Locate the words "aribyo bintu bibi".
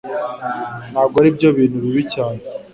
1.21-2.03